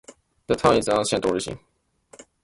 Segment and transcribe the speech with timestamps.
[0.47, 1.59] The town is of ancient origin.